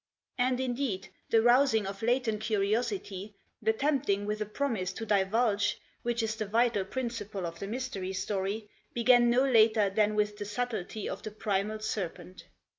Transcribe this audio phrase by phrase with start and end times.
[0.39, 6.23] And indeed the rousing of latent curiosity, the tempting with a promise to divulge, which
[6.23, 11.07] is the vital principle of the mystery story, began no later than with the subtlety
[11.07, 12.45] of the Primal Serpent.